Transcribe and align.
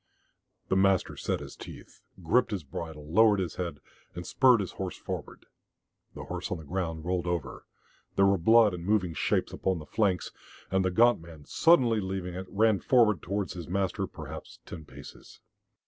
The 0.69 0.75
master 0.75 1.15
set 1.15 1.41
his 1.41 1.55
teeth, 1.55 2.01
gripped 2.23 2.49
his 2.49 2.63
bridle, 2.63 3.05
lowered 3.13 3.39
his 3.39 3.57
head, 3.57 3.79
and 4.15 4.25
spurred 4.25 4.59
his 4.59 4.71
horse 4.71 4.97
forward. 4.97 5.45
The 6.15 6.23
horse 6.23 6.49
on 6.49 6.57
the 6.57 6.63
ground 6.63 7.05
rolled 7.05 7.27
over, 7.27 7.67
there 8.15 8.25
were 8.25 8.39
blood 8.39 8.73
and 8.73 8.83
moving 8.83 9.13
shapes 9.13 9.53
upon 9.53 9.77
the 9.77 9.85
flanks, 9.85 10.31
and 10.71 10.83
the 10.83 10.89
gaunt 10.89 11.21
man, 11.21 11.45
suddenly 11.45 12.01
leaving 12.01 12.33
it, 12.33 12.47
ran 12.49 12.79
forward 12.79 13.21
towards 13.21 13.53
his 13.53 13.67
master, 13.67 14.07
perhaps 14.07 14.57
ten 14.65 14.85
paces. 14.85 15.39